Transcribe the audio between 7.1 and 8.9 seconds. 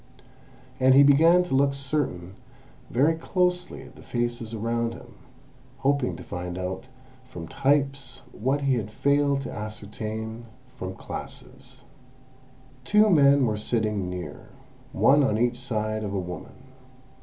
from types what he had